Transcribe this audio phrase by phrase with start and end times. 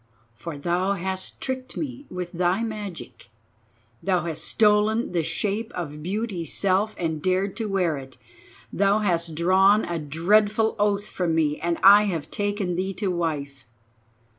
[0.33, 3.29] For thou hast tricked me with thy magic,
[4.01, 8.17] thou hast stolen the shape of Beauty's self and dared to wear it,
[8.73, 13.67] thou hast drawn a dreadful oath from me, and I have taken thee to wife.